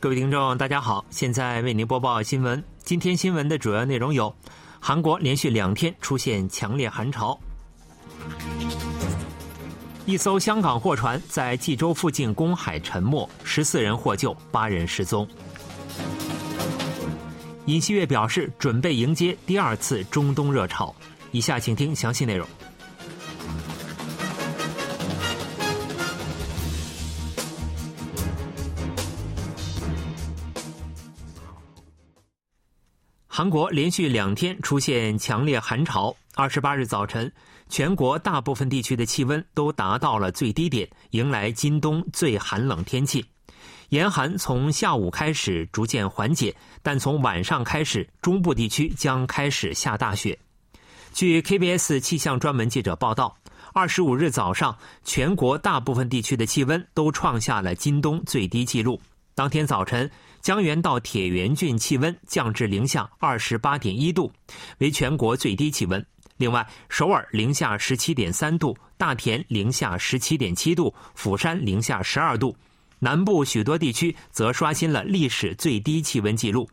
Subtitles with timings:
[0.00, 2.62] 各位听众，大家好，现在为您播报新闻。
[2.84, 4.32] 今天新闻的主要内容有：
[4.78, 7.36] 韩国连续两天出现强烈寒潮；
[10.06, 15.26] 一艘香港货船在济州附近公海沉没，十四人获救，八人失踪。
[17.66, 20.94] 尹锡悦表示准备迎接第二次中东热潮。
[21.32, 22.46] 以下请听详细内容。
[33.38, 36.12] 韩国连续两天出现强烈寒潮。
[36.34, 37.32] 二十八日早晨，
[37.68, 43.24] 全国大部分地区的气温都达到了最低点，迎来今冬最寒冷天气。
[43.90, 46.52] 严寒从下午开始逐渐缓解，
[46.82, 50.36] 但从晚上开始，中部地区将开始下大雪。
[51.12, 53.38] 据 KBS 气象专门记者报道，
[53.72, 59.00] 二十五日早上，全国大部分地区的气温都创下了今冬最低纪录。
[59.36, 60.10] 当天早晨。
[60.40, 64.32] 江原道铁原郡气温降至零下二十八点一度，
[64.78, 66.04] 为全国最低气温。
[66.36, 72.56] 另外，首尔零下十七点三度，大田零下十七点七度，釜山零下十二度。
[73.00, 76.68] 南部许多地区则刷新了历史最低气温记录。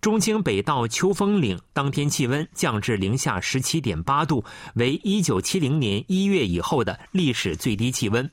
[0.00, 8.30] 中清北道秋风岭当天气温降至零下十七点八度，为一九七零年一月以后的历史最低气温。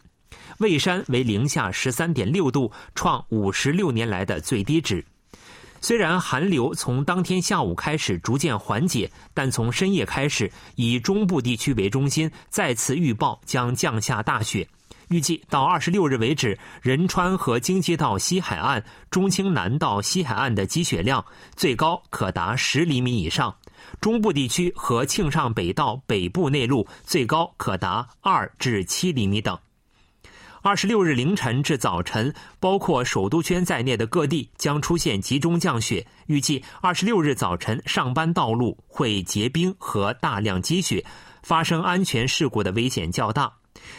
[0.58, 5.04] 蔚山为零下十三点六度，创五十六年来的最低值。
[5.82, 14.66] 虽然寒流从当天下午开始逐渐缓解，但从深夜开始，以中部地区为中心，再次预报将降下大雪。
[15.10, 18.82] 预计到二十六日为止，仁川和京畿道西海岸、
[19.12, 21.24] 中清南道西海岸的积雪量
[21.58, 23.54] 最高可达十厘米以上，
[24.00, 29.60] 中部地区和庆尚北道北部内陆最高可达二至七厘米等。
[30.66, 36.08] 二十六日凌晨至早晨，包括首都圈在内的各地将出现集中降雪。
[36.28, 41.04] 预计二十六日早晨上班道路会结冰和大量积雪，
[41.42, 43.52] 发生安全事故的危险较大。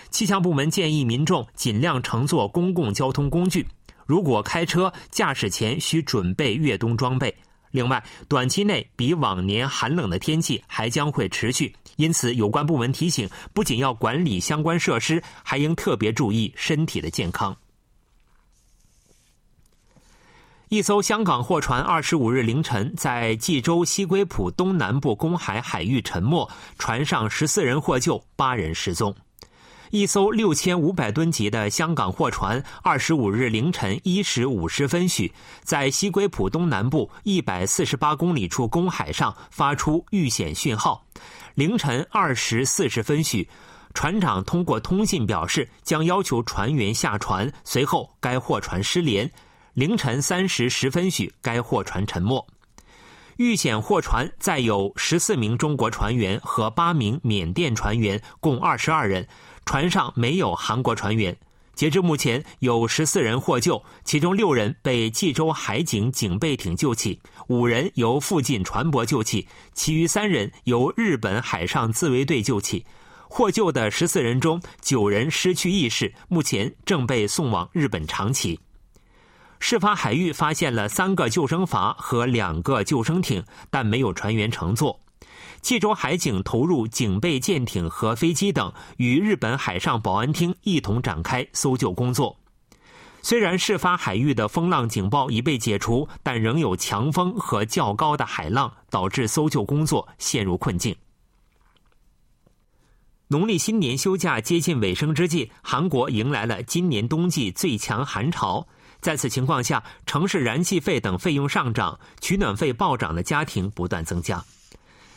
[0.09, 3.67] 气象部门建议民众尽量乘坐公共交通工具。
[4.07, 7.37] 如果开车驾驶前需准备越冬装备。
[7.75, 11.75] 另外，短期内比往年寒冷的天气还将会持续。
[11.97, 17.57] 因此，有关部门提醒，不仅要管理相关设施，还应特别注意身体的健康。
[20.69, 26.49] 一艘香港货船二十五日凌晨在济州西归浦东南部公海海域沉没，
[26.79, 29.13] 船上十四人获救，八人失踪。
[29.95, 35.33] 一艘六千五百吨级的香港货船，二十五日凌晨一时五十分许，
[35.63, 41.07] 在西归浦东南部一百四十八公里处公海上发出遇险讯号。
[41.55, 43.49] 凌晨二时四十分许，
[43.95, 47.49] 船长通过通信表示将要求船员下船。
[47.63, 49.31] 随后，该货船失联。
[49.75, 52.45] 凌晨三时十分许，该货船沉没。
[53.37, 59.27] 遇险货船载有十四名中国船员和八名缅甸船员，共二十二人。
[59.65, 61.37] 船上没有韩国船员。
[61.75, 72.87] 截至目前，有十四人获救，其中六人被济州海警警备艇救起，五人由附近船舶救起，其余三人由日本海上自卫队救起。
[73.29, 78.61] 获救的十四人中，九人失去意识，目前正被送往日本长崎。
[79.59, 85.01] 事发海域发现了三个救生筏和两个救生艇，但没有船员乘坐。
[85.65, 92.39] 济州海警投入警备舰艇和飞机等，与日本海上保安厅一同展开搜救工作。
[93.23, 100.95] 虽然事发海域的风浪警报已被解除，但仍有强风和较高的海浪，导致搜救工作陷入困境。
[103.29, 108.69] 农历新年休假接近尾声之际，韩国迎来了今年冬季最强寒潮。
[109.01, 114.45] 在此情况下，城市燃气费等费用上涨，取暖费暴涨的家庭不断增加。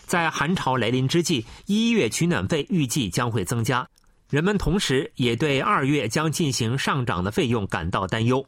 [0.08, 3.88] 在寒潮来临之际，一月取暖费预计将会增加，
[4.30, 8.44] 人们同时也对二月将进行上涨的费用感到担忧。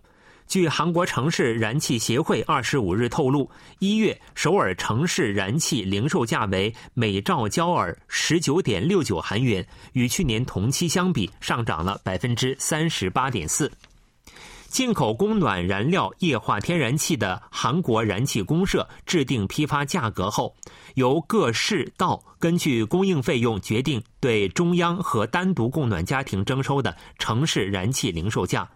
[0.47, 3.47] 据韩国城市燃气协会二十五日透露，
[3.77, 9.63] 一月首尔城市燃气零售价为每兆焦耳十九点六九韩元，
[9.93, 13.71] 与去年同期相比上涨了百分之三十八点四。
[14.69, 20.55] 进口供暖燃料液化天然气的韩国燃气公社制定批发价格后，
[20.93, 28.69] 由各市道根据供应费用决定对中央和单独供暖家庭征收的城市燃气零售价。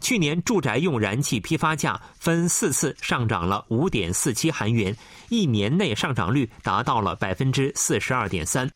[0.00, 4.96] 去年住宅用燃气批发价分四次上涨了五点四七韩元，
[5.30, 8.70] 一年内上涨率达到了百分之四十二点三。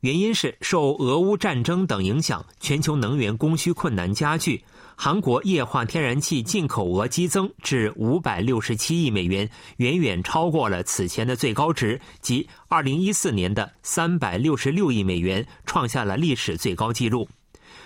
[0.00, 4.62] 原因是受俄乌战争等影响，全球能源供需困难加剧。
[4.98, 17.28] 韩国液化天然气进口额激增至五百六十七亿美元，远远超过了此前的最高值，即二零一四年的三百六十六亿美元，创下了历史最高纪录。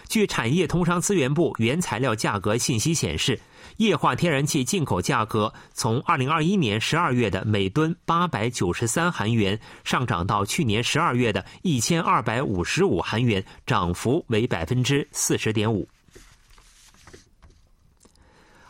[0.09, 3.39] 据产业通商资源部原材料价格信息显示，
[3.79, 15.89] 液化天然气进口价格从二零二一年十二月的每吨八百九十三韩元上涨到去年十二月的一千二百五十五韩元，涨幅为百分之四十点五。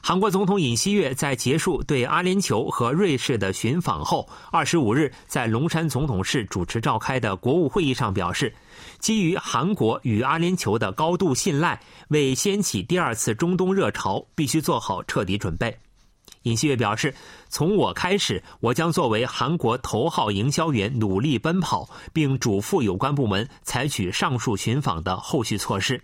[0.02, 8.52] 韩国总统尹锡悦在结束对阿联酋和瑞士的寻访后，二十五日在龙山总统室主持召开的国务会议上表示，
[8.98, 15.76] 基于韩国与阿联酋的高度信赖，为掀起第二次中东热潮，必须做好彻底准备。
[16.44, 17.14] 尹锡悦表示，
[17.50, 26.00] 从我开始，我将作为韩国头号营销员努力奔跑，并嘱咐有关部门采取上述寻访的后续措施。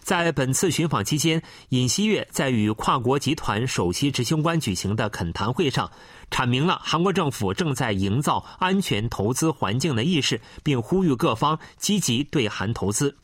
[0.00, 5.90] 在本次寻访期间，尹锡悦在与跨国集团首席执行官举行的恳谈会上，
[6.30, 13.16] 阐明了韩国政府正在营造安全投资环境的意识，并呼吁各方积极对韩投资。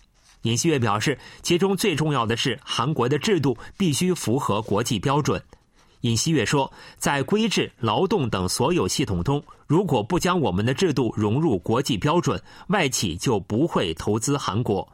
[0.43, 5.43] 尹锡悦表示，其中最重要的是韩国的制度必须符合国际标准。
[6.03, 14.89] 尹锡悦说，在规制、劳动等所有系统中，如果不将我们的制度融入国际标准，外企就不会投资韩国。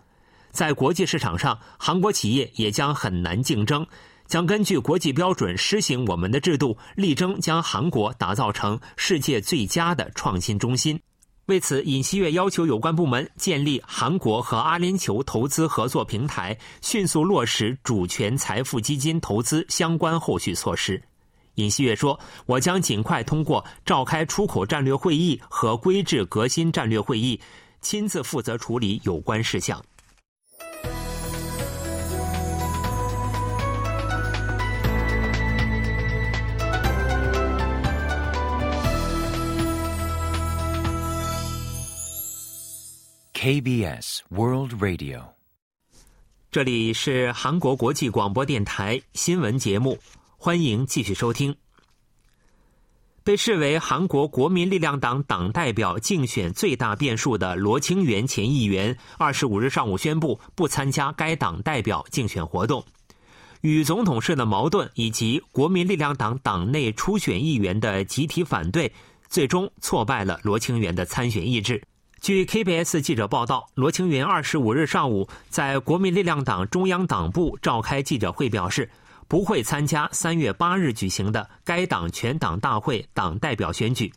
[0.55, 3.85] 在国际市场上，韩国企业也将很难竞争。
[4.27, 10.99] 将根据国际标准施行我们的制度，力争将韩国打造成世界最佳的创新中心。
[11.47, 21.03] 为此，尹锡悦要求有关部门建立韩国和阿联酋投资合作平台，迅速落实主权财富基金投资相关后续措施。
[21.57, 27.39] 尹锡悦说：“我将尽快通过召开出口战略会议和规制革新战略会议，
[27.83, 29.85] 亲自负责处理有关事项。”
[43.45, 45.21] KBS World Radio，
[46.51, 49.99] 这里是韩国国际广播电台新闻节目，
[50.39, 51.55] 欢迎继续收听。
[53.23, 62.83] 被视为韩国国民力量党党代表竞选最大变数的罗清源前议员，二十五日上午宣布不参加该党代表竞选活动。
[63.61, 68.91] 与总统室的矛盾以及国民力量党党内初选议员的集体反对，
[69.29, 71.83] 最终挫败了罗清源的参选意志。
[72.25, 78.89] 据 KBS 记者报道，罗清源二十五日上午在国民力量党中央党部召开记者会，表示
[79.29, 84.11] 不会参加三月八日举行的该党全党大会党代表选举。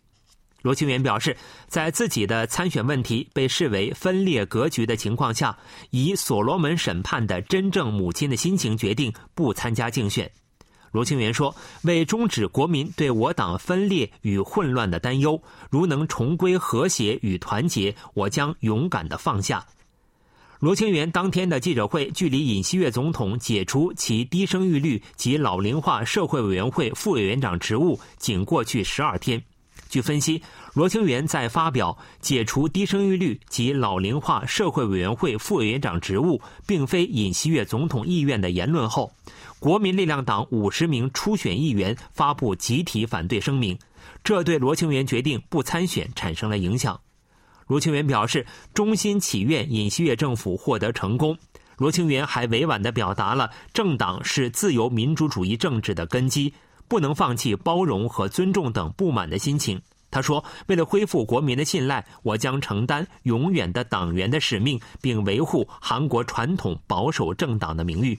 [0.62, 1.36] 罗清源表示，
[1.68, 5.58] 在自己的参选问题被视为分裂格局的情况下，
[5.90, 10.32] 以所罗门审判的真正母亲的心情决定不参加竞选。
[10.92, 19.66] 罗清源说：“为终止国民对我党分裂与混乱的担忧，如能重归和谐与团结，我将勇敢的放下。”
[20.60, 29.44] 罗清源当天的记者会距离尹锡悦总统解除其低生育率及老龄化社会委员会副委员长职务仅过去十二天。
[29.90, 30.42] 据分析，
[30.74, 39.12] 罗清源在发表解除低生育率及老龄化社会委员会副委员长职务并非尹锡悦总统意愿的言论后。
[39.60, 43.80] 国民力量党五十名初选议员发布集体反对声明，
[44.24, 47.00] 这对罗清源决定不参选产生了影响。
[47.66, 51.38] 罗清源表示，衷心祈愿尹锡悦政府获得成功。
[51.78, 56.54] 罗清源还委婉地表达了政党是自由民主主义政治的根基，
[56.88, 59.82] 不能放弃包容和尊重等不满的心情。
[60.10, 68.18] 他说：“为了恢复国民的信赖，我将承担永远的党员的使命，并维护韩国传统保守政党的名誉。”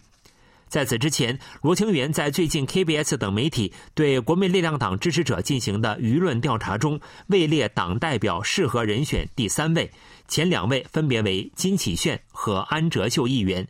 [0.68, 9.90] 在此之前，罗清源在最近 KBS 等媒体对国民力量党支持者进行的舆论调查中，位列党代表适合人选第三位，
[10.28, 13.66] 前两位分别为金启炫和安哲秀议员。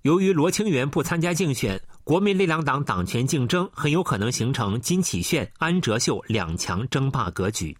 [0.00, 7.76] 由于罗清源不参加竞选，国民力量党党权竞争很有可能形成金启炫、安哲秀两强争霸格局。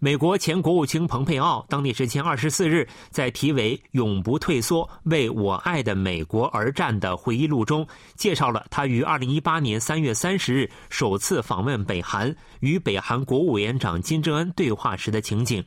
[0.00, 15.64] 美国前国务卿蓬佩奥当地时间二十四日，在题为“永不退缩，为我爱的美国而战”的回忆录中，介绍了他于二零一八年三月三十日首次访问北韩，与北韩国务委员长金正恩对话时的情景。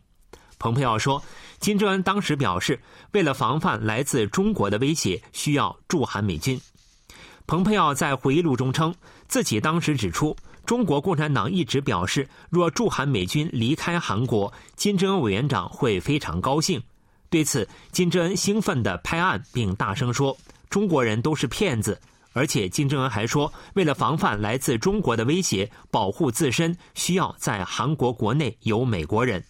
[0.59, 1.21] 蓬佩奥说，
[1.59, 2.79] 金正恩当时表示，
[3.11, 6.59] 为了防范来自中国的威胁，需要驻韩美军。
[7.45, 8.93] 蓬佩奥在回忆录中称，
[9.27, 10.35] 自己当时指出。
[10.65, 16.81] 中国共产党一直表示，若驻韩美军离开韩国，金正恩委员长会非常高兴。
[17.29, 20.37] 对此，金正恩兴奋地拍案，并大声说
[20.69, 21.97] ：“中国人都是骗子。”
[22.33, 29.43] 而且，金正恩还说，为了防范来自中国的威胁，保护自身，需要在韩国国内有美国人。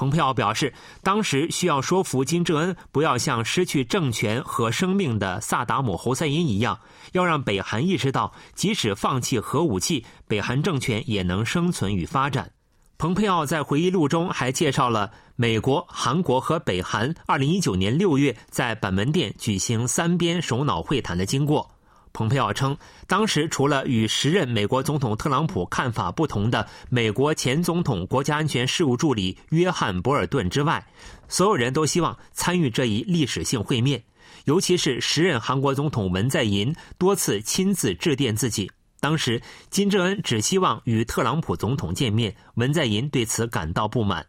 [0.00, 6.80] 蓬佩奥表示，当时需要说服金正恩不要像失去政权和生命的萨达姆侯赛因一样，
[7.12, 12.50] 要让北韩意识到，即使放弃核武器，北韩政权也能生存与发展。
[12.96, 21.70] 蓬佩奥在回忆录中还介绍了美国、韩国和北韩2019年6月在板门店举行三边首脑会谈的经过。
[22.12, 22.76] 蓬佩奥称，
[23.06, 30.86] 当时除了与时任美国总统特朗普看法不同的美国前总统国家安全事务助理约翰·博尔顿之外，
[31.28, 34.02] 所有人都希望参与这一历史性会面。
[34.44, 38.70] 尤其是时任韩国总统文在寅多次亲自致电自己。
[38.98, 39.40] 当时，
[39.70, 44.26] 金正恩只希望与特朗普总统见面，文在寅对此感到不满。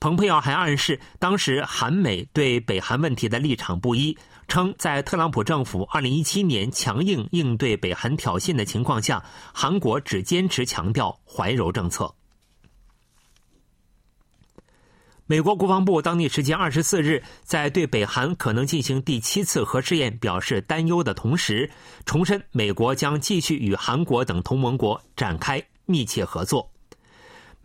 [0.00, 4.16] 蓬佩奥还暗示，当时韩美对北韩问题的立场不一。
[4.48, 12.14] 称，在特朗普政府2017年强硬应对北韩挑衅的情况下，韩国只坚持强调怀柔政策。
[15.28, 21.68] 美国国防部当地时间24日，在对北韩可能进行第七次核试验表示担忧的同时，
[22.04, 26.70] 重申美国将继续与韩国等同盟国展开密切合作。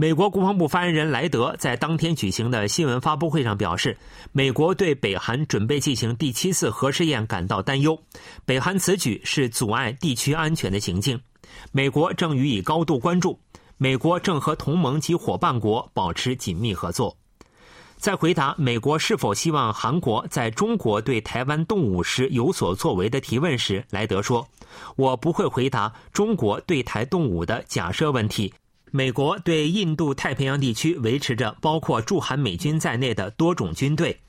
[0.01, 3.95] 美国国防部发言人莱德在当天举行的新闻发布会上表示，
[4.31, 7.95] 美国对北韩准备进行第七次核试验感到担忧。
[8.43, 11.21] 北韩此举是阻碍地区安全的行径，
[11.71, 13.39] 美国正予以高度关注。
[13.77, 17.15] 美国正和同盟及伙伴国保持紧密合作。
[17.97, 24.47] 在回答美国是否希望韩国在中国对台湾动武时有所作为的提问时，莱德说
[24.97, 28.51] ：“我不会回答中国对台动武的假设问题。”
[28.93, 34.19] 美国对印度太平洋地区维持着包括驻韩美军在内的多种军队，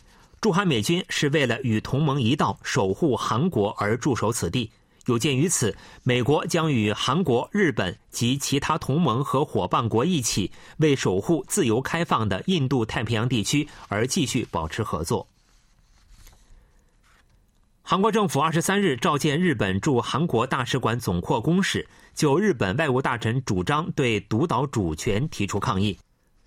[0.40, 4.70] 驻韩美军是为了与同盟一道守护韩国而驻守此地。
[5.06, 15.26] 有鉴于此，美国将与韩国、日本及其他同盟和伙伴国一起，为守护自由开放的印度太平洋地区而继续保持合作。
[17.84, 25.98] 韩国政府二十三日召见日本驻韩国大使馆总括公使，就日本外务大臣主张对独岛主权提出抗议。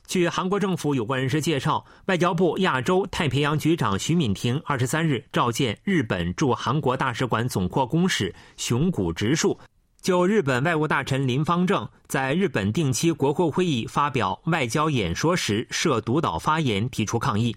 [0.08, 9.60] 据韩国政府有关人士介绍，外交部亚洲太平洋局长徐敏婷二十三日召见日本驻韩国大使馆总括公使熊谷直树，
[10.02, 17.56] 就日本外务大臣林方正在日本定期国会会议发表外交演说时涉独岛发言提出抗议。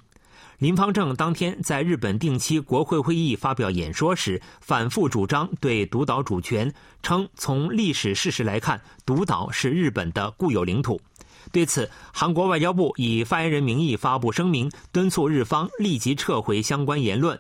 [0.59, 11.01] 林方正当天在日本定期国会会议发表演说时，反复主张对独岛主权，称从历史事实来看，独岛是日本的固有领土。
[11.53, 17.39] 对此，韩国外交部以发言人名义发布声明，敦促日方立即撤回相关言论。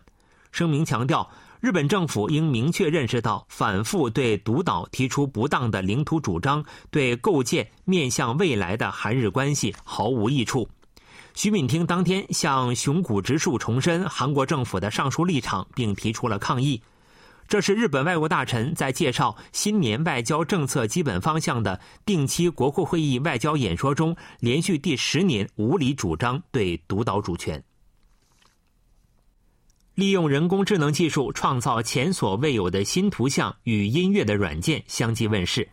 [0.52, 1.28] 声明强调，
[1.60, 10.68] 日本政府应明确认识到，反复对独岛提出不当的领土主张，对构建面向未来的韩日关系毫无益处。
[11.38, 16.83] 徐敏听当天向熊谷直树重申韩国政府的上述立场，并提出了抗议。
[17.47, 27.62] 这是日本外务大臣在介绍新年外交政策基本方向的定期国会会议外交演说中，连续第十年无理主张对独岛主权。
[29.95, 35.68] 利用人工智能技术创造前所未有的新图像与音乐的软件相继问世。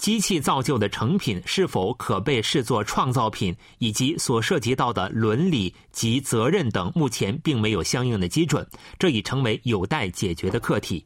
[0.00, 8.66] 机器造就的成品是否可被视作创造品，以及所涉及到的伦理及责任等，目前并没有相应的基准，
[8.98, 11.04] 这已成为有待解决的课题。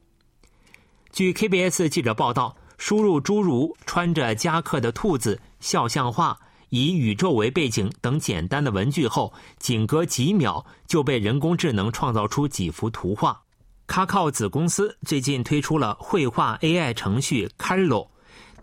[1.10, 13.42] 据 KBS 记者报道，输入诸如穿着夹克的兔子、肖像画、以宇宙为背景等简单的文具后，仅隔几秒就被人工智能创造出几幅图画。
[13.88, 18.06] 卡靠子公司最近推出了绘画 AI 程序 Carlo。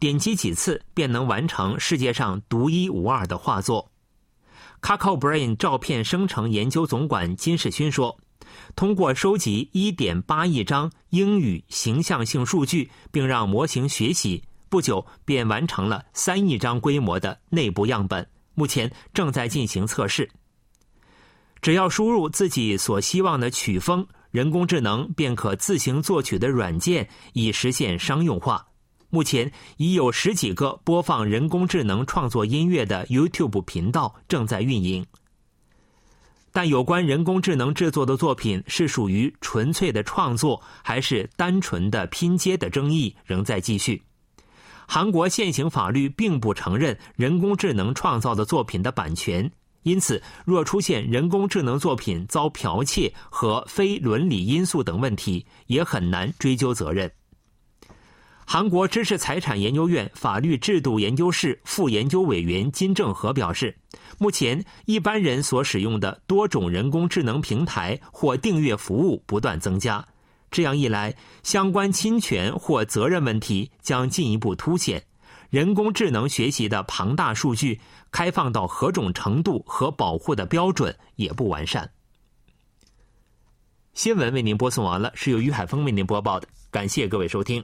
[0.02, 3.92] 点击几次便能完成世界上独一无二的画作。
[4.82, 8.18] Kakao Brain 照片生成研究总管金世勋说
[8.76, 18.28] ：“通过收集1.8亿张英语形象性数据，并让模型学习，不久便完成了3亿张规模的内部样本。
[18.56, 20.28] 目前正在进行测试。
[21.62, 28.66] 只要输入自己所希望的曲风，人工智能便可自行作曲的软件，以实现商用化。”
[29.12, 35.06] 目前已有十几个播放人工智能创作音乐的 YouTube 频道正在运营，
[36.54, 44.02] 但有关人工智能制作的作品是属于纯粹的创作还是单纯的拼接的争议仍在继续。
[44.88, 49.52] 韩国现行法律并不承认人工智能创造的作品的版权，
[49.84, 57.12] 因此，若出现人工智能作品遭剽窃和非伦理因素等问题，也很难追究责任。
[58.54, 63.74] 韩国知识财产研究院法律制度研究室副研究委员金正和表示，
[64.18, 70.06] 目前一般人所使用的多种人工智能平台或订阅服务不断增加，
[70.52, 75.02] 这样一来，相关侵权或责任问题将进一步凸显。
[75.50, 77.80] 人工智能学习的庞大数据
[78.12, 81.90] 开放到何种程度和保护的标准也不完善。
[83.94, 87.64] 新闻为您播送完了，是由于海峰为您播报的，感谢各位收听。